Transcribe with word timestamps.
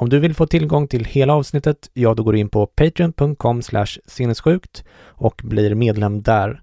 Om 0.00 0.08
du 0.08 0.18
vill 0.18 0.34
få 0.34 0.46
tillgång 0.46 0.88
till 0.88 1.04
hela 1.04 1.34
avsnittet, 1.34 1.76
ja 1.94 2.14
då 2.14 2.22
går 2.22 2.32
du 2.32 2.38
in 2.38 2.48
på 2.48 2.66
patreon.com 2.66 3.62
sinnessjukt 4.06 4.84
och 5.08 5.40
blir 5.44 5.74
medlem 5.74 6.22
där. 6.22 6.60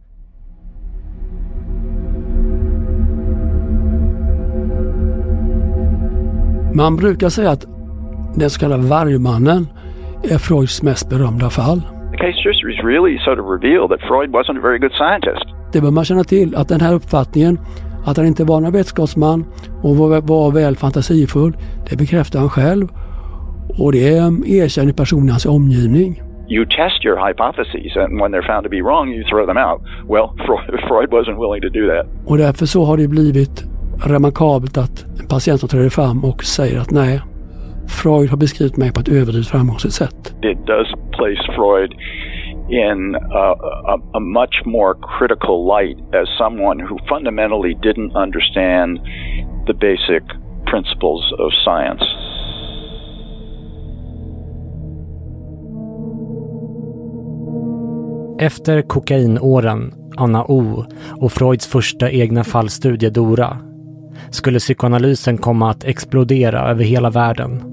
Man 6.75 6.95
brukar 6.97 7.29
säga 7.29 7.51
att 7.51 7.65
den 8.35 8.49
så 8.49 8.59
kallade 8.59 8.83
vargmannen 8.83 9.67
är 10.23 10.37
Freuds 10.37 10.83
mest 10.83 11.09
berömda 11.09 11.49
fall. 11.49 11.81
The 12.11 12.17
case 12.17 12.49
histories 12.49 12.83
really 12.83 13.17
sort 13.17 13.39
of 13.39 13.45
reveal 13.45 13.89
that 13.89 13.99
Freud 14.07 14.29
wasn't 14.29 14.57
a 14.57 14.61
very 14.61 14.79
good 14.79 14.91
scientist. 14.91 15.45
Det 15.73 15.81
bör 15.81 15.91
man 15.91 16.05
känna 16.05 16.23
till 16.23 16.55
att 16.55 16.67
den 16.67 16.81
här 16.81 16.93
uppfattningen 16.93 17.59
att 18.05 18.17
han 18.17 18.25
inte 18.25 18.43
var 18.43 18.61
någon 18.61 18.71
vetenskapsman 18.71 19.45
och 19.83 19.97
var, 19.97 20.21
var 20.21 20.51
väl 20.51 20.75
fantasifull, 20.75 21.57
det 21.89 21.95
bekräftar 21.95 22.39
han 22.39 22.49
själv 22.49 22.87
och 23.79 23.91
det 23.91 24.07
erkänner 24.61 24.93
personen 24.93 25.27
i 25.27 25.31
hans 25.31 25.45
omgivning. 25.45 26.21
You 26.49 26.65
test 26.65 27.05
your 27.05 27.17
hypotheses 27.27 27.97
and 27.97 28.21
when 28.21 28.31
they're 28.31 28.47
found 28.47 28.63
to 28.63 28.69
be 28.69 28.81
wrong 28.81 29.13
you 29.13 29.23
throw 29.23 29.45
them 29.45 29.57
out. 29.57 29.81
Well, 30.09 30.27
Freud 30.87 31.09
wasn't 31.09 31.37
willing 31.43 31.61
to 31.61 31.69
do 31.69 31.83
that. 31.93 32.05
Och 32.25 32.37
därför 32.37 32.65
så 32.65 32.85
har 32.85 32.97
det 32.97 33.07
blivit 33.07 33.63
remarkabelt 34.05 34.77
att 34.77 35.05
en 35.19 35.27
patient 35.27 35.59
som 35.59 35.69
träder 35.69 35.89
fram 35.89 36.25
och 36.25 36.43
säger 36.43 36.79
att 36.79 36.91
nej, 36.91 37.21
Freud 37.87 38.29
har 38.29 38.37
beskrivit 38.37 38.77
mig 38.77 38.93
på 38.93 38.99
ett 38.99 39.09
överdrivet 39.09 39.47
framgångsrikt 39.47 39.95
sätt. 39.95 40.35
It 40.41 40.59
does 40.65 40.87
place 41.17 41.41
Freud 41.55 41.91
in 42.69 43.15
a, 43.15 43.45
a, 43.93 43.99
a, 44.13 44.19
much 44.19 44.65
more 44.65 44.93
critical 45.17 45.57
light 45.75 45.97
as 46.13 46.27
someone 46.37 46.79
who 46.87 46.97
fundamentally 47.09 47.73
didn't 47.87 48.11
understand 48.25 48.99
the 49.67 49.73
basic 49.73 50.23
principles 50.65 51.23
of 51.39 51.49
science. 51.65 52.03
Efter 58.39 58.81
kokainåren, 58.81 59.93
Anna 60.17 60.45
O 60.45 60.85
och 61.21 61.31
Freuds 61.31 61.67
första 61.67 62.11
egna 62.11 62.43
fallstudie 62.43 63.09
Dora 63.09 63.57
skulle 64.29 64.59
psykoanalysen 64.59 65.37
komma 65.37 65.71
att 65.71 65.83
explodera 65.83 66.69
över 66.69 66.83
hela 66.83 67.09
världen. 67.09 67.63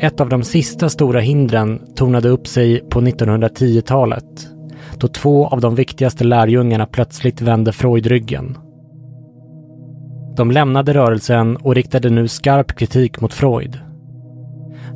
Ett 0.00 0.20
av 0.20 0.28
de 0.28 0.42
sista 0.42 0.88
stora 0.88 1.20
hindren 1.20 1.82
tornade 1.94 2.28
upp 2.28 2.46
sig 2.46 2.80
på 2.90 3.00
1910-talet 3.00 4.48
då 4.98 5.08
två 5.08 5.46
av 5.46 5.60
de 5.60 5.74
viktigaste 5.74 6.24
lärjungarna 6.24 6.86
plötsligt 6.86 7.40
vände 7.40 7.72
Freud 7.72 8.06
ryggen. 8.06 8.58
De 10.36 10.50
lämnade 10.50 10.94
rörelsen 10.94 11.56
och 11.56 11.74
riktade 11.74 12.10
nu 12.10 12.28
skarp 12.28 12.72
kritik 12.72 13.20
mot 13.20 13.32
Freud. 13.34 13.78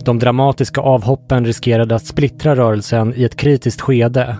De 0.04 0.19
dramatiska 0.19 0.81
avhoppen 0.81 1.44
riskerade 1.44 1.94
att 1.94 2.06
splittra 2.06 2.56
rörelsen 2.56 3.15
i 3.16 3.25
ett 3.25 3.37
kritiskt 3.37 3.81
skede 3.81 4.37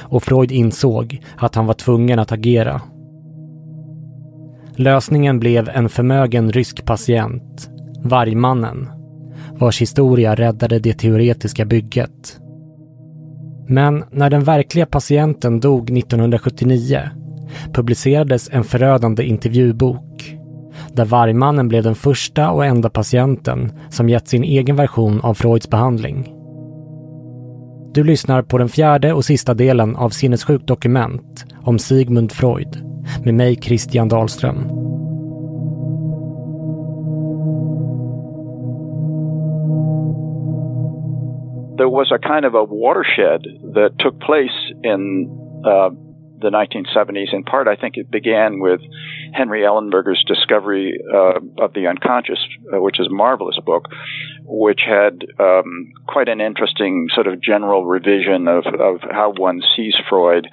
och 0.00 0.22
Freud 0.22 0.52
insåg 0.52 1.22
att 1.36 1.54
han 1.54 1.66
var 1.66 1.74
tvungen 1.74 2.18
att 2.18 2.32
agera. 2.32 2.80
Lösningen 4.76 5.40
blev 5.40 5.68
en 5.68 5.88
förmögen 5.88 6.52
rysk 6.52 6.84
patient, 6.84 7.70
Vargmannen, 8.04 8.88
vars 9.52 9.80
historia 9.80 10.34
räddade 10.34 10.78
det 10.78 10.98
teoretiska 10.98 11.64
bygget. 11.64 12.40
Men 13.66 14.04
när 14.10 14.30
den 14.30 14.44
verkliga 14.44 14.86
patienten 14.86 15.60
dog 15.60 15.98
1979 15.98 17.00
publicerades 17.72 18.48
en 18.52 18.64
förödande 18.64 19.24
intervjubok 19.24 20.36
där 20.92 21.04
Vargmannen 21.04 21.68
blev 21.68 21.82
den 21.82 21.94
första 21.94 22.50
och 22.50 22.64
enda 22.64 22.90
patienten 22.90 23.72
som 23.90 24.08
gett 24.08 24.28
sin 24.28 24.44
egen 24.44 24.76
version 24.76 25.20
av 25.22 25.34
Freuds 25.34 25.70
behandling. 25.70 26.34
Du 27.94 28.04
lyssnar 28.04 28.42
på 28.42 28.58
den 28.58 28.68
fjärde 28.68 29.12
och 29.12 29.24
sista 29.24 29.54
delen 29.54 29.96
av 29.96 30.08
Sinnessjukt 30.08 30.66
dokument 30.66 31.44
om 31.64 31.78
Sigmund 31.78 32.32
Freud 32.32 32.76
med 33.24 33.34
mig 33.34 33.56
Christian 33.56 34.08
Dahlström. 34.08 34.56
There 41.76 41.90
was 41.90 42.12
a 42.12 42.18
kind 42.18 42.44
of 42.44 42.54
a 42.54 42.64
watershed 42.64 43.42
that 43.74 43.98
took 43.98 44.20
place 44.20 44.72
in 44.84 45.28
uh, 45.66 46.11
the 46.42 46.50
1970s. 46.50 47.32
In 47.32 47.44
part, 47.44 47.68
I 47.68 47.76
think 47.76 47.96
it 47.96 48.10
began 48.10 48.60
with 48.60 48.80
Henry 49.32 49.62
Ellenberger's 49.62 50.24
discovery 50.26 50.98
uh, 51.12 51.40
of 51.64 51.72
the 51.72 51.86
unconscious, 51.86 52.38
uh, 52.72 52.80
which 52.80 53.00
is 53.00 53.06
a 53.06 53.14
marvelous 53.14 53.58
book, 53.64 53.86
which 54.44 54.80
had 54.86 55.24
um, 55.38 55.92
quite 56.06 56.28
an 56.28 56.40
interesting 56.40 57.08
sort 57.14 57.26
of 57.26 57.40
general 57.40 57.84
revision 57.84 58.48
of, 58.48 58.66
of 58.66 59.00
how 59.10 59.32
one 59.36 59.62
sees 59.76 59.94
Freud 60.08 60.48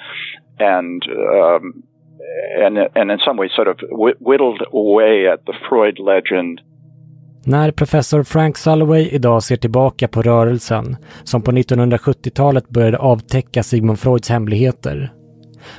and 0.59 1.03
um, 1.07 1.83
and 2.57 2.77
and 2.95 3.11
in 3.11 3.19
some 3.25 3.37
ways 3.37 3.51
sort 3.55 3.67
of 3.67 3.79
whittled 4.19 4.61
away 4.73 5.27
at 5.27 5.45
the 5.45 5.53
Freud 5.69 5.99
legend. 5.99 6.61
När 7.43 7.71
professor 7.71 8.23
Frank 8.23 8.57
Sulloway 8.57 9.09
idag 9.09 9.43
ser 9.43 9.55
tillbaka 9.55 10.07
på 10.07 10.21
rörelsen 10.21 10.97
som 11.23 11.41
på 11.41 11.51
1970-talet 11.51 12.69
började 12.69 12.97
avtäcka 12.97 13.63
Sigmund 13.63 13.99
Freuds 13.99 14.29
hemligheter 14.29 15.13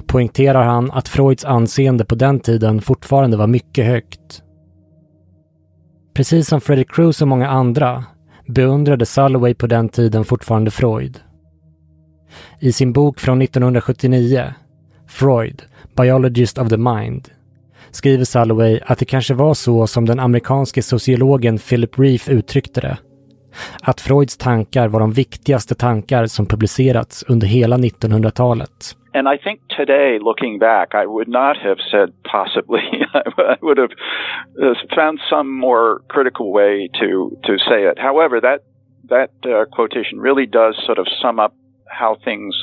poängterar 0.06 0.64
han 0.64 0.90
att 0.90 1.08
Freuds 1.08 1.44
anseende 1.44 2.04
på 2.04 2.14
den 2.14 2.40
tiden 2.40 2.80
fortfarande 2.80 3.36
var 3.36 3.46
mycket 3.46 3.86
högt. 3.86 4.42
Precis 6.14 6.48
som 6.48 6.60
Freddy 6.60 6.84
Cruz 6.84 7.22
och 7.22 7.28
många 7.28 7.48
andra 7.48 8.04
beundrade 8.46 9.06
Salloway 9.06 9.54
på 9.54 9.66
den 9.66 9.88
tiden 9.88 10.24
fortfarande 10.24 10.70
Freud. 10.70 11.20
I 12.58 12.72
sin 12.72 12.92
bok 12.92 13.20
från 13.20 13.42
1979, 13.42 14.54
Freud, 15.08 15.62
Biologist 15.96 16.58
of 16.58 16.68
the 16.68 16.76
Mind, 16.76 17.28
skriver 17.90 18.24
Salloway 18.24 18.80
att 18.86 18.98
det 18.98 19.04
kanske 19.04 19.34
var 19.34 19.54
så 19.54 19.86
som 19.86 20.06
den 20.06 20.20
amerikanske 20.20 20.82
sociologen 20.82 21.58
Philip 21.58 21.98
Reef 21.98 22.28
uttryckte 22.28 22.80
det. 22.80 22.98
Att 23.82 24.00
Freuds 24.00 24.36
tankar 24.36 24.88
var 24.88 25.00
de 25.00 25.12
viktigaste 25.12 25.74
tankar 25.74 26.26
som 26.26 26.46
publicerats 26.46 27.24
under 27.28 27.46
hela 27.46 27.76
1900-talet. 27.78 28.96
And 29.12 29.28
I 29.28 29.38
think 29.38 29.60
today, 29.76 30.18
looking 30.22 30.58
back, 30.58 30.94
I 30.94 31.04
would 31.04 31.28
not 31.28 31.56
have 31.58 31.78
said 31.90 32.14
possibly. 32.22 32.82
I 33.14 33.56
would 33.60 33.78
have 33.78 33.90
uh, 34.60 34.74
found 34.94 35.20
some 35.28 35.52
more 35.52 36.02
critical 36.08 36.52
way 36.52 36.88
to 37.00 37.36
to 37.44 37.58
say 37.58 37.84
it. 37.84 37.98
However, 37.98 38.40
that 38.40 38.64
that 39.08 39.30
uh, 39.44 39.64
quotation 39.66 40.20
really 40.20 40.46
does 40.46 40.80
sort 40.86 40.98
of 40.98 41.06
sum 41.20 41.40
up 41.40 41.54
how 41.88 42.16
things 42.24 42.54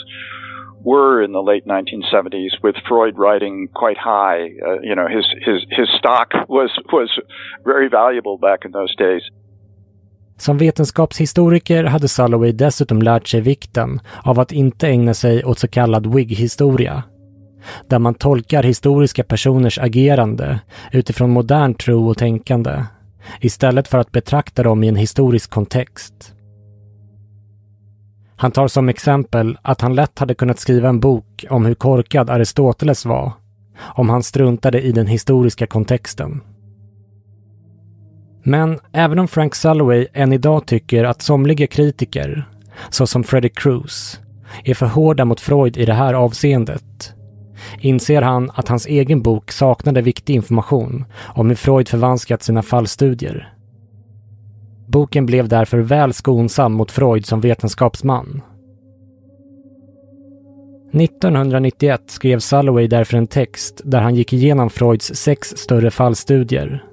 were 0.82 1.22
in 1.22 1.34
the 1.34 1.42
late 1.42 1.66
1970s, 1.66 2.52
with 2.64 2.76
Freud 2.88 3.18
writing 3.18 3.68
quite 3.74 3.98
high. 3.98 4.52
Uh, 4.66 4.80
you 4.82 4.96
know, 4.96 5.08
his 5.08 5.26
his 5.46 5.66
his 5.70 5.90
stock 5.98 6.32
was 6.48 6.72
was 6.94 7.10
very 7.66 7.90
valuable 7.90 8.38
back 8.38 8.64
in 8.64 8.72
those 8.72 8.96
days. 8.96 9.22
Som 10.38 10.58
vetenskapshistoriker 10.58 11.84
hade 11.84 12.08
Salloway 12.08 12.52
dessutom 12.52 13.02
lärt 13.02 13.28
sig 13.28 13.42
vikten 13.42 14.00
av 14.24 14.40
att 14.40 14.52
inte 14.52 14.88
ägna 14.88 15.14
sig 15.14 15.46
åt 15.46 15.60
så 15.60 15.68
kallad 15.68 16.16
wig-historia. 16.16 17.04
där 17.88 18.00
man 18.00 18.14
tolkar 18.14 18.64
historiska 18.64 19.24
personers 19.24 19.80
agerande 19.80 20.60
utifrån 20.92 21.30
modern 21.30 21.74
tro 21.74 22.10
och 22.10 22.18
tänkande 22.18 22.84
istället 23.42 23.88
för 23.88 23.98
att 23.98 24.12
betrakta 24.12 24.64
dem 24.64 24.84
i 24.84 24.88
en 24.88 24.96
historisk 24.96 25.50
kontext. 25.50 26.34
Han 28.36 28.52
tar 28.52 28.68
som 28.68 28.90
exempel 28.90 29.58
att 29.62 29.82
han 29.82 29.96
lätt 29.96 30.20
hade 30.20 30.36
kunnat 30.36 30.60
skriva 30.60 30.90
en 30.90 31.00
bok 31.00 31.46
om 31.50 31.66
hur 31.66 31.76
korkad 31.76 32.30
Aristoteles 32.30 33.06
var 33.06 33.32
om 33.80 34.10
han 34.10 34.24
struntade 34.24 34.82
i 34.82 34.92
den 34.92 35.08
historiska 35.08 35.68
kontexten. 35.68 36.42
Men 38.48 38.80
även 38.92 39.20
om 39.20 39.28
Frank 39.28 39.56
Salloway 39.56 40.08
än 40.14 40.34
idag 40.34 40.66
tycker 40.66 41.04
att 41.04 41.22
somliga 41.22 41.68
kritiker, 41.68 42.50
såsom 42.90 43.24
Freddy 43.24 43.50
Cruz, 43.50 44.20
är 44.64 44.74
för 44.74 44.86
hårda 44.86 45.26
mot 45.26 45.40
Freud 45.40 45.78
i 45.78 45.86
det 45.86 45.94
här 45.94 46.14
avseendet 46.14 47.14
inser 47.80 48.22
han 48.22 48.52
att 48.54 48.68
hans 48.68 48.86
egen 48.86 49.22
bok 49.22 49.52
saknade 49.52 50.02
viktig 50.02 50.34
information 50.36 51.06
om 51.26 51.48
hur 51.50 51.56
Freud 51.56 51.88
förvanskat 51.88 52.44
sina 52.44 52.64
fallstudier. 52.64 53.54
Boken 54.88 55.26
blev 55.26 55.48
därför 55.48 55.80
väl 55.80 56.14
skonsam 56.14 56.74
mot 56.74 56.92
Freud 56.92 57.26
som 57.26 57.42
vetenskapsman. 57.42 58.42
1991 60.94 62.02
skrev 62.08 62.40
Salloway 62.40 62.88
därför 62.88 63.18
en 63.18 63.28
text 63.28 63.82
där 63.84 64.02
han 64.02 64.16
gick 64.16 64.34
igenom 64.34 64.70
Freuds 64.70 65.16
sex 65.16 65.48
större 65.58 65.92
fallstudier. 65.92 66.84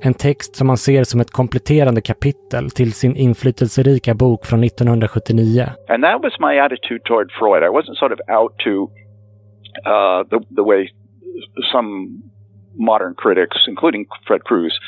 En 0.00 0.14
text 0.14 0.56
som 0.56 0.68
han 0.68 0.76
ser 0.76 1.04
som 1.04 1.20
ett 1.20 1.30
kompletterande 1.30 2.00
kapitel 2.00 2.70
till 2.70 2.92
sin 2.92 3.16
inflytelserika 3.16 4.14
bok 4.14 4.46
från 4.46 4.64
1979. 4.64 5.66
And 5.88 6.04
that 6.04 6.22
was 6.22 6.32
my 6.40 6.58
attitude 6.58 7.00
toward 7.04 7.32
Freud. 7.32 7.62
I 7.62 7.68
wasn't 7.68 7.98
sort 7.98 8.12
of 8.12 8.20
out 8.28 8.52
to 8.64 8.90
uh, 9.84 10.24
the, 10.56 10.62
way 10.62 10.88
some 11.72 12.22
modern 12.74 13.14
critics, 13.14 13.56
including 13.68 14.06
Fred 14.26 14.44
Crews, 14.44 14.78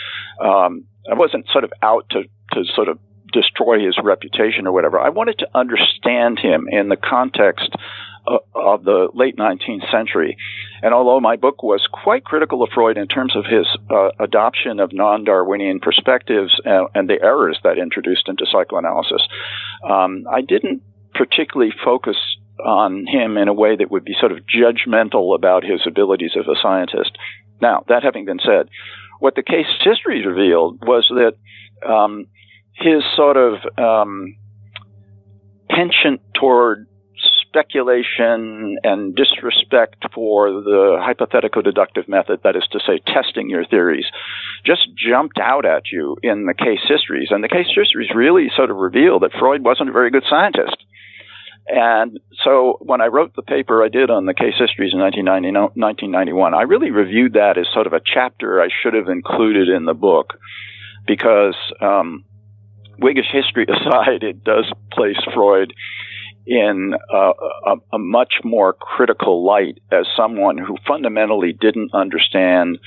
um, 0.40 0.84
I 1.10 1.14
wasn't 1.14 1.46
sort 1.52 1.64
of 1.64 1.72
out 1.82 2.04
to, 2.10 2.22
to 2.52 2.64
sort 2.74 2.88
of 2.88 2.98
destroy 3.32 3.84
his 3.84 3.96
reputation 4.02 4.66
or 4.66 4.72
whatever. 4.72 4.98
I 4.98 5.08
wanted 5.10 5.38
to 5.38 5.48
understand 5.54 6.38
him 6.38 6.68
in 6.70 6.88
the 6.88 6.96
context 6.96 7.70
of 8.54 8.84
the 8.84 9.08
late 9.14 9.36
19th 9.36 9.90
century. 9.90 10.36
And 10.82 10.94
although 10.94 11.20
my 11.20 11.36
book 11.36 11.62
was 11.62 11.86
quite 11.90 12.24
critical 12.24 12.62
of 12.62 12.70
Freud 12.74 12.96
in 12.96 13.08
terms 13.08 13.34
of 13.36 13.44
his 13.44 13.66
uh, 13.90 14.10
adoption 14.18 14.80
of 14.80 14.92
non 14.92 15.24
Darwinian 15.24 15.80
perspectives 15.80 16.60
and, 16.64 16.88
and, 16.94 17.08
the 17.08 17.20
errors 17.22 17.58
that 17.64 17.78
introduced 17.78 18.28
into 18.28 18.46
psychoanalysis, 18.50 19.22
um, 19.88 20.24
I 20.30 20.42
didn't 20.42 20.82
particularly 21.14 21.72
focus 21.84 22.16
on 22.64 23.06
him 23.06 23.36
in 23.36 23.48
a 23.48 23.52
way 23.52 23.76
that 23.76 23.90
would 23.90 24.04
be 24.04 24.14
sort 24.18 24.32
of 24.32 24.38
judgmental 24.38 25.34
about 25.34 25.64
his 25.64 25.80
abilities 25.86 26.32
as 26.38 26.46
a 26.46 26.60
scientist. 26.60 27.16
Now, 27.60 27.84
that 27.88 28.02
having 28.02 28.24
been 28.24 28.40
said, 28.44 28.68
what 29.20 29.34
the 29.34 29.42
case 29.42 29.66
history 29.82 30.24
revealed 30.24 30.80
was 30.86 31.10
that 31.10 31.34
um, 31.88 32.26
his 32.74 33.02
sort 33.16 33.36
of 33.36 33.54
um, 33.76 34.36
penchant 35.68 36.20
toward 36.34 36.86
speculation 37.48 38.76
and 38.84 39.16
disrespect 39.16 40.04
for 40.14 40.50
the 40.50 40.98
hypothetical 41.00 41.62
deductive 41.62 42.08
method, 42.08 42.40
that 42.44 42.56
is 42.56 42.64
to 42.72 42.80
say, 42.86 43.00
testing 43.06 43.48
your 43.48 43.64
theories, 43.64 44.04
just 44.64 44.88
jumped 44.96 45.38
out 45.38 45.64
at 45.64 45.84
you 45.90 46.16
in 46.22 46.46
the 46.46 46.54
case 46.54 46.80
histories. 46.86 47.28
And 47.30 47.42
the 47.42 47.48
case 47.48 47.66
histories 47.74 48.10
really 48.14 48.48
sort 48.54 48.70
of 48.70 48.76
reveal 48.76 49.20
that 49.20 49.32
Freud 49.38 49.64
wasn't 49.64 49.88
a 49.88 49.92
very 49.92 50.10
good 50.10 50.24
scientist. 50.28 50.76
And 51.68 52.18
so 52.44 52.78
when 52.80 53.00
I 53.00 53.06
wrote 53.06 53.34
the 53.34 53.42
paper 53.42 53.84
I 53.84 53.88
did 53.88 54.10
on 54.10 54.24
the 54.24 54.32
case 54.32 54.54
histories 54.58 54.92
in 54.94 55.00
1991, 55.00 56.54
I 56.54 56.62
really 56.62 56.90
reviewed 56.90 57.34
that 57.34 57.58
as 57.58 57.66
sort 57.74 57.86
of 57.86 57.92
a 57.92 58.00
chapter 58.00 58.62
I 58.62 58.68
should 58.82 58.94
have 58.94 59.08
included 59.08 59.68
in 59.68 59.84
the 59.84 59.94
book 59.94 60.34
because, 61.06 61.56
um, 61.80 62.24
Whiggish 62.98 63.30
history 63.30 63.66
aside, 63.68 64.22
it 64.22 64.42
does 64.44 64.64
place 64.92 65.18
Freud 65.34 65.72
in 66.48 66.94
a, 67.10 67.32
a, 67.70 67.76
a, 67.92 67.98
much 67.98 68.40
more 68.44 68.72
critical 68.72 69.44
light 69.44 69.78
as 69.90 70.06
someone 70.16 70.58
who 70.58 70.76
fundamentally 70.86 71.52
didn't 71.52 71.90
understand 71.92 72.78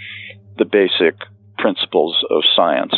the 0.58 0.66
basic 0.66 1.16
principles 1.58 2.16
of 2.30 2.44
science. 2.56 2.96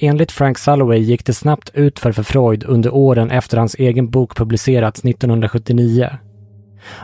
Enligt 0.00 0.32
Frank 0.32 0.58
Sulloway 0.58 0.98
gick 0.98 1.26
det 1.26 1.32
snabbt 1.32 1.70
utför 1.74 2.12
för 2.12 2.22
Freud 2.22 2.64
under 2.68 2.94
åren 2.94 3.30
efter 3.30 3.58
hans 3.58 3.74
egen 3.74 4.10
bok 4.10 4.36
publicerats 4.36 5.04
1979. 5.04 6.10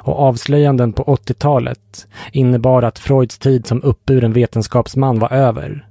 Och 0.03 0.20
avslöjanden 0.20 0.93
på 0.93 1.03
80-talet 1.03 2.09
innebar 2.32 2.82
att 2.82 2.99
Freuds 2.99 3.38
tid 3.38 3.67
som 3.67 3.82
uppburen 3.82 4.32
vetenskapsman 4.32 5.19
var 5.19 5.32
över. 5.32 5.87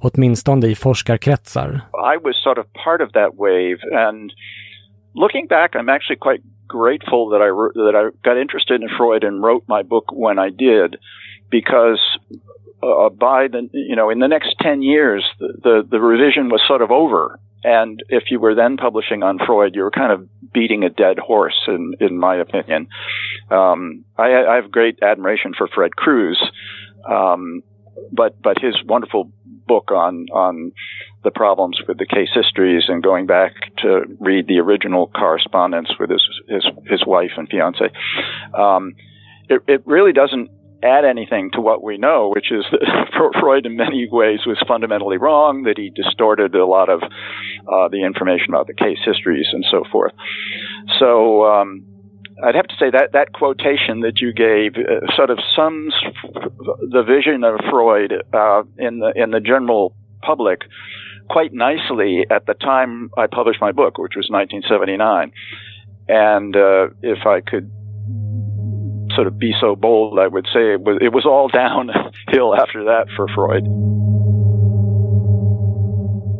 Åtminstone 0.00 0.66
i 0.66 0.74
forskarkretsar. 0.74 1.80
I 2.14 2.24
was 2.24 2.36
sort 2.42 2.58
of 2.58 2.66
part 2.84 3.00
of 3.00 3.12
that 3.12 3.32
wave 3.34 3.78
and 4.08 4.32
looking 5.18 5.46
back, 5.46 5.74
I'm 5.74 5.88
actually 5.88 6.16
quite 6.16 6.42
grateful 6.66 7.30
that 7.30 7.42
I 7.42 7.48
that 7.48 7.94
I 7.96 8.16
got 8.24 8.38
interested 8.38 8.80
in 8.80 8.88
Freud 8.96 9.24
and 9.24 9.42
wrote 9.42 9.64
my 9.66 9.82
book 9.82 10.12
when 10.12 10.38
I 10.38 10.50
did, 10.50 10.98
because 11.50 12.00
uh, 12.82 13.08
by 13.08 13.48
the 13.48 13.68
you 13.72 13.96
know 13.96 14.10
in 14.10 14.18
the 14.18 14.28
next 14.28 14.54
ten 14.60 14.82
years 14.82 15.24
the, 15.38 15.48
the, 15.62 15.88
the 15.90 16.00
revision 16.00 16.48
was 16.48 16.62
sort 16.66 16.82
of 16.82 16.90
over, 16.90 17.40
and 17.64 18.02
if 18.08 18.24
you 18.30 18.38
were 18.38 18.54
then 18.54 18.76
publishing 18.76 19.22
on 19.22 19.38
Freud, 19.44 19.74
you 19.74 19.82
were 19.82 19.90
kind 19.90 20.12
of 20.12 20.28
beating 20.52 20.84
a 20.84 20.90
dead 20.90 21.18
horse, 21.18 21.60
in 21.66 21.94
in 22.00 22.18
my 22.18 22.36
opinion. 22.36 22.88
Um, 23.50 24.04
I, 24.16 24.44
I 24.44 24.54
have 24.56 24.70
great 24.70 25.02
admiration 25.02 25.52
for 25.56 25.68
Fred 25.68 25.96
Crews. 25.96 26.40
Um, 27.08 27.62
but 28.12 28.40
but 28.42 28.58
his 28.58 28.76
wonderful 28.84 29.30
book 29.66 29.90
on 29.90 30.26
on 30.32 30.72
the 31.24 31.30
problems 31.30 31.80
with 31.86 31.98
the 31.98 32.06
case 32.06 32.28
histories 32.32 32.84
and 32.88 33.02
going 33.02 33.26
back 33.26 33.52
to 33.78 34.02
read 34.20 34.46
the 34.46 34.58
original 34.58 35.08
correspondence 35.08 35.90
with 35.98 36.10
his 36.10 36.22
his 36.48 36.64
his 36.86 37.06
wife 37.06 37.32
and 37.36 37.48
fiance. 37.48 37.90
Um, 38.54 38.94
it, 39.48 39.62
it 39.66 39.82
really 39.86 40.12
doesn't 40.12 40.50
add 40.82 41.04
anything 41.04 41.50
to 41.52 41.60
what 41.60 41.82
we 41.82 41.98
know, 41.98 42.30
which 42.34 42.52
is 42.52 42.64
that 42.70 43.32
Freud 43.40 43.66
in 43.66 43.76
many 43.76 44.08
ways 44.10 44.40
was 44.46 44.62
fundamentally 44.66 45.16
wrong, 45.16 45.64
that 45.64 45.76
he 45.76 45.90
distorted 45.90 46.54
a 46.54 46.66
lot 46.66 46.88
of 46.88 47.02
uh, 47.02 47.88
the 47.88 48.04
information 48.04 48.50
about 48.50 48.66
the 48.66 48.74
case 48.74 48.98
histories 49.04 49.48
and 49.52 49.64
so 49.70 49.82
forth. 49.90 50.12
So 50.98 51.44
um, 51.44 51.84
I'd 52.44 52.54
have 52.54 52.68
to 52.68 52.76
say 52.78 52.90
that 52.90 53.12
that 53.12 53.32
quotation 53.32 54.00
that 54.00 54.20
you 54.20 54.32
gave 54.32 54.76
uh, 54.76 55.12
sort 55.16 55.30
of 55.30 55.38
sums 55.56 55.94
the 56.90 57.02
vision 57.02 57.42
of 57.42 57.58
Freud 57.70 58.12
uh, 58.32 58.62
in 58.78 59.00
the 59.00 59.12
in 59.16 59.30
the 59.30 59.40
general 59.40 59.94
public 60.22 60.62
quite 61.28 61.52
nicely 61.52 62.24
at 62.30 62.46
the 62.46 62.54
time 62.54 63.10
I 63.16 63.26
published 63.26 63.60
my 63.60 63.72
book, 63.72 63.98
which 63.98 64.14
was 64.16 64.28
1979. 64.30 65.32
And 66.08 66.56
uh, 66.56 66.88
if 67.02 67.26
I 67.26 67.40
could 67.40 67.70
sort 69.14 69.26
of 69.26 69.38
be 69.38 69.52
so 69.60 69.76
bold, 69.76 70.18
I 70.18 70.26
would 70.26 70.46
say 70.52 70.74
it 70.74 70.80
was, 70.80 70.98
it 71.00 71.12
was 71.12 71.26
all 71.26 71.48
downhill 71.52 72.54
after 72.54 72.84
that 72.84 73.06
for 73.16 73.26
Freud. 73.34 73.64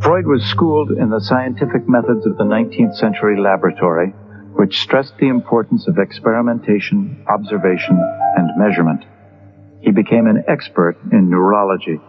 Freud 0.02 0.26
was 0.26 0.45
schooled 0.45 0.92
in 0.92 1.11
the 1.11 1.21
scientific 1.21 1.88
methods 1.88 2.25
of 2.25 2.38
the 2.38 2.45
19th 2.45 2.97
century 2.97 3.38
laboratory 3.40 4.12
which 4.59 4.80
stressed 4.80 5.16
the 5.18 5.28
importance 5.28 5.87
of 5.87 5.99
experimentation, 5.99 7.25
observation, 7.28 7.97
and 8.37 8.50
measurement. 8.59 9.04
He 9.80 9.92
became 9.92 10.26
an 10.26 10.42
expert 10.49 10.97
in 11.12 11.30
neurology. 11.30 12.00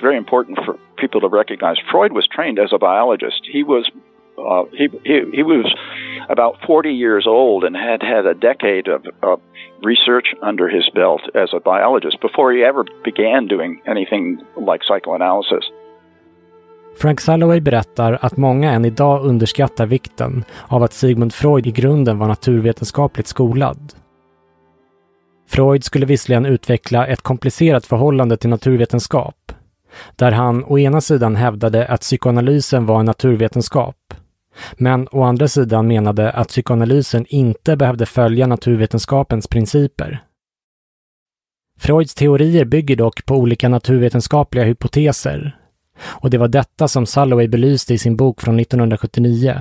Very 0.00 0.16
important 0.16 0.58
for 0.64 0.78
people 0.96 1.20
to 1.20 1.28
recognize 1.28 1.76
Freud 1.90 2.12
was 2.12 2.26
trained 2.36 2.58
as 2.58 2.72
a 2.72 2.78
biologist. 2.78 3.42
He 3.52 3.62
was 3.62 3.90
uh, 4.38 4.64
he, 4.72 4.88
he 5.04 5.16
he 5.38 5.42
was 5.42 5.66
about 6.28 6.54
40 6.66 6.90
years 6.90 7.26
old 7.26 7.64
and 7.64 7.76
had 7.76 8.02
had 8.02 8.26
a 8.26 8.34
decade 8.34 8.88
of, 8.88 9.04
of 9.22 9.40
research 9.82 10.28
under 10.42 10.68
his 10.68 10.88
belt 10.94 11.22
as 11.34 11.50
a 11.52 11.60
biologist 11.60 12.20
before 12.20 12.52
he 12.52 12.64
ever 12.64 12.84
began 13.04 13.48
doing 13.48 13.80
anything 13.86 14.38
like 14.56 14.82
psychoanalysis. 14.82 15.64
Frank 16.96 17.20
Salloway 17.20 17.60
berättar 17.60 18.18
att 18.20 18.36
många 18.36 18.70
än 18.70 18.84
idag 18.84 19.24
underskattar 19.24 19.86
vikten 19.86 20.44
av 20.68 20.82
att 20.82 20.92
Sigmund 20.92 21.34
Freud 21.34 21.66
i 21.66 21.70
grunden 21.70 22.18
var 22.18 22.28
naturvetenskapligt 22.28 23.28
skolad. 23.28 23.92
Freud 25.48 25.84
skulle 25.84 26.06
visserligen 26.06 26.46
utveckla 26.46 27.06
ett 27.06 27.22
komplicerat 27.22 27.86
förhållande 27.86 28.36
till 28.36 28.50
naturvetenskap, 28.50 29.52
där 30.16 30.32
han 30.32 30.64
å 30.64 30.78
ena 30.78 31.00
sidan 31.00 31.36
hävdade 31.36 31.86
att 31.86 32.00
psykoanalysen 32.00 32.86
var 32.86 33.00
en 33.00 33.06
naturvetenskap 33.06 33.96
men 34.76 35.08
å 35.12 35.22
andra 35.22 35.48
sidan 35.48 35.86
menade 35.86 36.30
att 36.30 36.48
psykoanalysen 36.48 37.26
inte 37.28 37.76
behövde 37.76 38.06
följa 38.06 38.46
naturvetenskapens 38.46 39.46
principer. 39.46 40.24
Freuds 41.78 42.14
teorier 42.14 42.64
bygger 42.64 42.96
dock 42.96 43.26
på 43.26 43.34
olika 43.34 43.68
naturvetenskapliga 43.68 44.64
hypoteser. 44.64 45.56
Och 46.02 46.30
det 46.30 46.38
var 46.38 46.48
detta 46.48 46.88
som 46.88 47.06
Salloway 47.06 47.48
belyste 47.48 47.94
i 47.94 47.98
sin 47.98 48.16
bok 48.16 48.40
från 48.40 48.60
1979. 48.60 49.60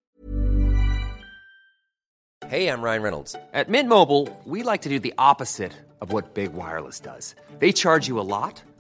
Hej, 2.48 2.64
jag 2.64 2.78
heter 2.78 2.84
Ryan 2.84 3.04
Reynolds. 3.04 3.34
På 3.66 3.72
Mint 3.72 3.90
Mobile, 3.90 4.28
we 4.46 4.72
like 4.72 4.84
to 4.84 4.90
do 4.90 5.00
the 5.00 5.14
opposite 5.32 5.72
of 6.02 6.14
what 6.14 6.34
Big 6.34 6.50
Wireless 6.54 7.00
does. 7.00 7.36
They 7.60 7.74
charge 7.74 8.10
you 8.10 8.20
a 8.20 8.24
lot, 8.24 8.64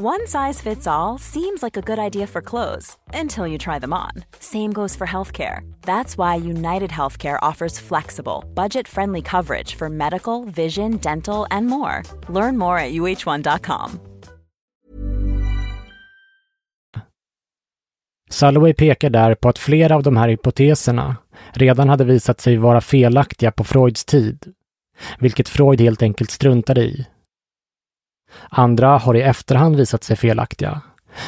One 0.00 0.28
size 0.28 0.62
fits 0.62 0.86
all 0.86 1.18
seems 1.18 1.60
like 1.60 1.76
a 1.76 1.82
good 1.82 1.98
idea 1.98 2.26
for 2.26 2.40
clothes 2.40 2.96
until 3.12 3.48
you 3.48 3.58
try 3.58 3.80
them 3.80 3.92
on. 3.92 4.10
Same 4.38 4.72
goes 4.72 4.96
for 4.96 5.06
healthcare. 5.06 5.62
That's 5.82 6.16
why 6.16 6.50
United 6.50 6.90
Healthcare 6.90 7.50
offers 7.50 7.80
flexible, 7.80 8.44
budget 8.54 8.88
friendly 8.88 9.22
coverage 9.22 9.74
for 9.74 9.88
medical, 9.88 10.44
vision, 10.44 10.98
dental, 10.98 11.46
and 11.50 11.66
more. 11.66 12.02
Learn 12.28 12.58
more 12.58 12.78
at 12.78 12.92
uh1.com. 12.92 13.98
Sulloway 18.30 18.74
pekar 18.74 19.10
där 19.10 19.34
på 19.34 19.48
att 19.48 19.58
flera 19.58 19.96
av 19.96 20.02
de 20.02 20.16
här 20.16 20.28
hypoteserna 20.28 21.16
redan 21.52 21.88
hade 21.88 22.04
visat 22.04 22.40
sig 22.40 22.56
vara 22.56 22.80
felaktiga 22.80 23.52
på 23.52 23.64
Freuds 23.64 24.04
tid, 24.04 24.54
vilket 25.18 25.48
Freud 25.48 25.80
helt 25.80 26.02
enkelt 26.02 26.30
struntade 26.30 26.80
i. 26.80 27.06
Andra 28.50 28.88
har 28.88 29.14
i 29.14 29.22
efterhand 29.22 29.76
visat 29.76 30.04
sig 30.04 30.16
felaktiga, 30.16 30.80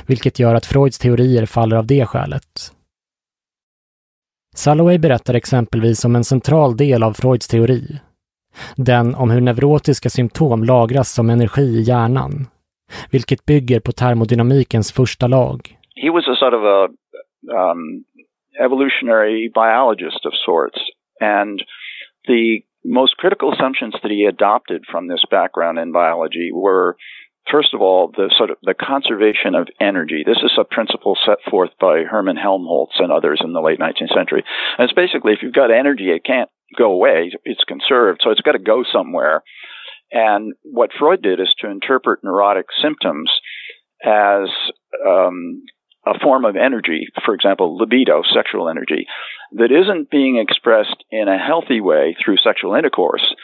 vilket 0.06 0.38
gör 0.38 0.54
att 0.54 0.66
Freuds 0.66 0.98
teorier 0.98 1.46
faller 1.46 1.76
av 1.76 1.86
det 1.86 2.06
skälet. 2.06 2.72
Salloway 4.54 4.98
berättar 4.98 5.34
exempelvis 5.34 6.04
om 6.04 6.16
en 6.16 6.24
central 6.24 6.76
del 6.76 7.02
av 7.02 7.12
Freuds 7.12 7.48
teori. 7.48 8.00
Den 8.76 9.14
om 9.14 9.30
hur 9.30 9.40
neurotiska 9.40 10.10
symptom 10.10 10.64
lagras 10.64 11.12
som 11.12 11.30
energi 11.30 11.62
i 11.62 11.82
hjärnan, 11.82 12.46
vilket 13.10 13.46
bygger 13.46 13.80
på 13.80 13.92
termodynamikens 13.92 14.92
första 14.92 15.26
lag. 15.26 15.76
He 16.02 16.10
was 16.10 16.28
a 16.28 16.34
sort 16.34 16.54
of 16.54 16.62
a 16.62 16.88
um, 17.70 18.04
evolutionary 18.64 19.48
biologist 19.48 20.26
of 20.26 20.34
sorts, 20.34 20.78
and 21.20 21.62
the 22.26 22.62
most 22.84 23.16
critical 23.16 23.52
assumptions 23.52 23.94
that 24.02 24.10
he 24.10 24.24
adopted 24.24 24.84
from 24.90 25.06
this 25.06 25.22
background 25.30 25.78
in 25.78 25.92
biology 25.92 26.50
were 26.52 26.96
first 27.50 27.74
of 27.74 27.80
all 27.80 28.08
the 28.08 28.32
sort 28.36 28.50
of 28.50 28.56
the 28.62 28.74
conservation 28.74 29.54
of 29.54 29.68
energy. 29.80 30.22
This 30.24 30.42
is 30.42 30.52
a 30.58 30.64
principle 30.64 31.16
set 31.26 31.38
forth 31.50 31.70
by 31.80 32.04
hermann 32.08 32.36
helmholtz 32.36 32.94
and 32.98 33.12
others 33.12 33.40
in 33.44 33.52
the 33.52 33.60
late 33.60 33.78
19th 33.78 34.14
century. 34.14 34.44
And 34.78 34.84
it's 34.84 34.94
basically 34.94 35.32
if 35.32 35.40
you've 35.42 35.54
got 35.54 35.70
energy 35.70 36.10
it 36.10 36.24
can't 36.24 36.50
go 36.76 36.92
away. 36.92 37.32
It's 37.44 37.64
conserved 37.64 38.20
so 38.22 38.30
it's 38.30 38.42
got 38.42 38.52
to 38.52 38.58
go 38.58 38.84
somewhere. 38.90 39.42
And 40.12 40.54
what 40.62 40.90
freud 40.98 41.22
did 41.22 41.40
is 41.40 41.54
to 41.60 41.70
interpret 41.70 42.20
neurotic 42.24 42.66
symptoms 42.82 43.30
as 44.04 44.48
um, 45.06 45.62
a 46.06 46.18
form 46.18 46.44
of 46.44 46.56
energy, 46.56 47.08
for 47.24 47.34
example, 47.34 47.76
libido, 47.76 48.22
sexual 48.34 48.68
energy, 48.68 49.06
that 49.52 49.70
isn't 49.70 50.10
being 50.10 50.38
expressed 50.38 51.04
in 51.10 51.28
a 51.28 51.38
healthy 51.38 51.80
way 51.80 52.16
through 52.22 52.36
sexual 52.38 52.74
intercourse. 52.74 53.34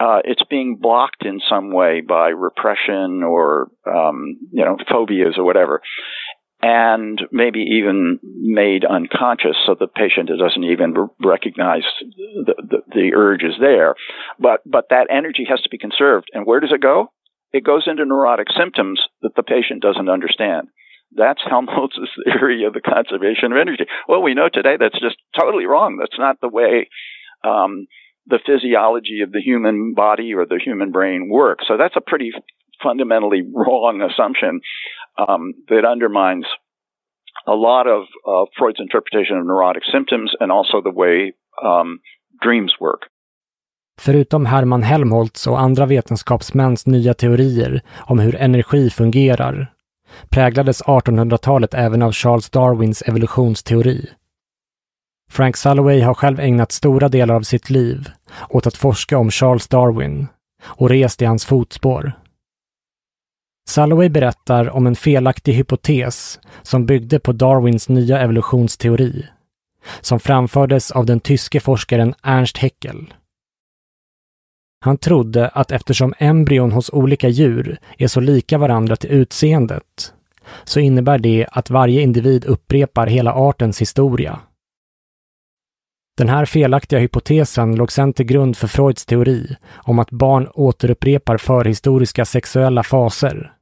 Uh, 0.00 0.18
it's 0.24 0.42
being 0.48 0.78
blocked 0.80 1.24
in 1.24 1.40
some 1.48 1.72
way 1.72 2.00
by 2.00 2.28
repression 2.28 3.22
or, 3.22 3.68
um, 3.86 4.36
you 4.50 4.64
know, 4.64 4.76
phobias 4.90 5.34
or 5.36 5.44
whatever. 5.44 5.80
And 6.64 7.20
maybe 7.32 7.60
even 7.78 8.20
made 8.22 8.84
unconscious 8.84 9.56
so 9.66 9.74
the 9.78 9.88
patient 9.88 10.28
doesn't 10.28 10.64
even 10.64 10.94
recognize 11.20 11.82
the, 12.00 12.54
the, 12.56 12.78
the 12.88 13.10
urge 13.14 13.42
is 13.42 13.54
there. 13.60 13.96
But, 14.38 14.60
but 14.64 14.86
that 14.90 15.08
energy 15.10 15.44
has 15.48 15.60
to 15.62 15.68
be 15.68 15.78
conserved. 15.78 16.28
And 16.32 16.46
where 16.46 16.60
does 16.60 16.72
it 16.72 16.80
go? 16.80 17.08
It 17.52 17.64
goes 17.64 17.84
into 17.86 18.04
neurotic 18.04 18.46
symptoms 18.56 19.00
that 19.22 19.34
the 19.36 19.42
patient 19.42 19.82
doesn't 19.82 20.08
understand. 20.08 20.68
That's 21.16 21.40
Helmholtz's 21.48 22.10
theory 22.24 22.64
of 22.64 22.72
the 22.72 22.80
conservation 22.80 23.52
of 23.52 23.58
energy. 23.58 23.84
Well, 24.08 24.22
we 24.22 24.34
know 24.34 24.48
today 24.52 24.76
that's 24.78 25.00
just 25.00 25.16
totally 25.38 25.66
wrong. 25.66 25.98
That's 25.98 26.18
not 26.18 26.40
the 26.40 26.48
way 26.48 26.88
um, 27.44 27.86
the 28.26 28.38
physiology 28.44 29.20
of 29.22 29.32
the 29.32 29.40
human 29.40 29.94
body 29.94 30.34
or 30.34 30.46
the 30.46 30.60
human 30.64 30.92
brain 30.92 31.28
works. 31.28 31.64
So 31.68 31.76
that's 31.76 31.96
a 31.96 32.00
pretty 32.00 32.32
fundamentally 32.82 33.42
wrong 33.42 34.02
assumption 34.02 34.60
um, 35.18 35.54
that 35.68 35.84
undermines 35.84 36.46
a 37.46 37.54
lot 37.54 37.86
of 37.86 38.02
uh, 38.26 38.46
Freud's 38.58 38.80
interpretation 38.80 39.36
of 39.36 39.46
neurotic 39.46 39.82
symptoms 39.92 40.32
and 40.40 40.52
also 40.52 40.80
the 40.82 40.90
way 40.90 41.34
um, 41.64 42.00
dreams 42.40 42.74
work. 42.80 43.08
Förutom 44.00 44.46
Hermann 44.46 44.82
Helmholtz 44.82 45.46
och 45.46 45.60
andra 45.60 45.86
vetenskapsmäns 45.86 46.86
nya 46.86 47.14
teorier 47.14 47.80
om 48.06 48.18
hur 48.18 48.36
energi 48.36 48.90
fungerar 48.90 49.72
präglades 50.28 50.82
1800-talet 50.82 51.74
även 51.74 52.02
av 52.02 52.12
Charles 52.12 52.50
Darwins 52.50 53.02
evolutionsteori. 53.02 54.08
Frank 55.30 55.56
Salloway 55.56 56.00
har 56.00 56.14
själv 56.14 56.40
ägnat 56.40 56.72
stora 56.72 57.08
delar 57.08 57.34
av 57.34 57.42
sitt 57.42 57.70
liv 57.70 58.08
åt 58.48 58.66
att 58.66 58.76
forska 58.76 59.18
om 59.18 59.30
Charles 59.30 59.68
Darwin 59.68 60.26
och 60.64 60.88
rest 60.88 61.22
i 61.22 61.24
hans 61.24 61.44
fotspår. 61.44 62.12
Salloway 63.68 64.08
berättar 64.08 64.70
om 64.70 64.86
en 64.86 64.96
felaktig 64.96 65.52
hypotes 65.52 66.40
som 66.62 66.86
byggde 66.86 67.20
på 67.20 67.32
Darwins 67.32 67.88
nya 67.88 68.20
evolutionsteori, 68.20 69.26
som 70.00 70.20
framfördes 70.20 70.90
av 70.90 71.06
den 71.06 71.20
tyske 71.20 71.60
forskaren 71.60 72.14
Ernst 72.22 72.58
Haeckel. 72.58 73.14
Han 74.84 74.98
trodde 74.98 75.48
att 75.48 75.72
eftersom 75.72 76.14
embryon 76.18 76.72
hos 76.72 76.90
olika 76.90 77.28
djur 77.28 77.78
är 77.98 78.06
så 78.06 78.20
lika 78.20 78.58
varandra 78.58 78.96
till 78.96 79.10
utseendet, 79.10 80.12
så 80.64 80.80
innebär 80.80 81.18
det 81.18 81.46
att 81.50 81.70
varje 81.70 82.00
individ 82.00 82.44
upprepar 82.44 83.06
hela 83.06 83.34
artens 83.34 83.80
historia. 83.80 84.40
Den 86.16 86.28
här 86.28 86.44
felaktiga 86.44 86.98
hypotesen 87.00 87.76
låg 87.76 87.92
sedan 87.92 88.12
till 88.12 88.26
grund 88.26 88.56
för 88.56 88.68
Freuds 88.68 89.06
teori 89.06 89.56
om 89.74 89.98
att 89.98 90.10
barn 90.10 90.48
återupprepar 90.54 91.36
förhistoriska 91.36 92.24
sexuella 92.24 92.82
faser, 92.82 93.52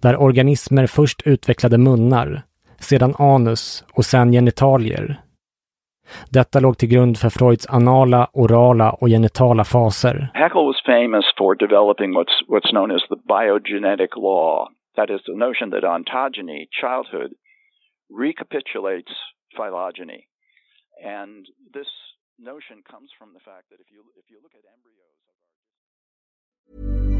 där 0.00 0.16
organismer 0.16 0.86
först 0.86 1.22
utvecklade 1.24 1.78
munnar, 1.78 2.42
sedan 2.78 3.14
anus 3.18 3.84
och 3.92 4.04
sedan 4.04 4.32
genitalier, 4.32 5.20
detta 6.30 6.60
låg 6.60 6.78
till 6.78 6.88
grund 6.88 7.18
för 7.18 7.30
Freuds 7.30 7.66
anala, 7.68 8.30
orala 8.32 8.92
och 8.92 9.08
genitala 9.08 9.64
faser. 9.64 10.30
Haeckel 10.34 10.64
was 10.70 10.82
famous 10.86 11.24
for 11.38 11.54
developing 11.54 12.10
what's, 12.18 12.36
what's 12.48 12.70
known 12.70 12.90
as 12.90 13.02
the 13.08 13.20
biogenetic 13.34 14.12
law. 14.16 14.68
That 14.96 15.10
is 15.10 15.20
the 15.26 15.36
notion 15.46 15.70
that 15.70 15.84
ontogeny, 15.84 16.60
childhood, 16.82 17.30
recapitulates 18.24 19.14
phylogeny. 19.56 20.22
And 21.22 21.46
this 21.76 21.90
notion 22.38 22.78
comes 22.92 23.10
from 23.18 23.28
the 23.36 23.42
fact 23.48 23.64
that 23.70 23.80
if 23.80 23.88
you, 23.94 24.00
if 24.20 24.26
you 24.30 24.38
look 24.42 24.54
at 24.60 24.64
embryos... 24.74 27.19